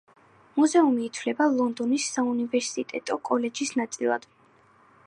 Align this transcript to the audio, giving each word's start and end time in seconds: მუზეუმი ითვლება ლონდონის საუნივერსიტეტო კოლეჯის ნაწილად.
მუზეუმი 0.53 1.03
ითვლება 1.09 1.47
ლონდონის 1.57 2.09
საუნივერსიტეტო 2.15 3.21
კოლეჯის 3.31 3.77
ნაწილად. 3.83 4.29